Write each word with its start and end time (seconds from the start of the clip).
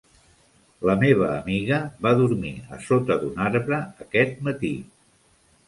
La 0.89 0.95
meva 1.03 1.27
amiga 1.33 1.77
va 2.07 2.15
dormir 2.23 2.55
a 2.77 2.81
sota 2.87 3.21
d'un 3.27 3.39
arbre 3.51 3.81
aquest 4.09 4.45
matí. 4.51 4.77